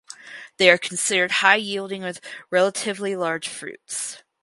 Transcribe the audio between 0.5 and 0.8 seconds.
They are